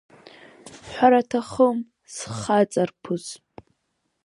[0.91, 1.77] Ҳәараҭахым,
[2.13, 3.25] схаҵарԥыс!